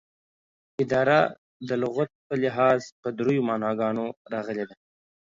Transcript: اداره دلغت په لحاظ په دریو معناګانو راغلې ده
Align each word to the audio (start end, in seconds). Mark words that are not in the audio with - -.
اداره 0.83 1.19
دلغت 1.69 2.09
په 2.27 2.33
لحاظ 2.43 2.81
په 3.01 3.07
دریو 3.19 3.45
معناګانو 3.49 4.05
راغلې 4.33 4.65
ده 4.69 4.75